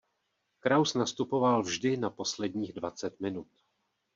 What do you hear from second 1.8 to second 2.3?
na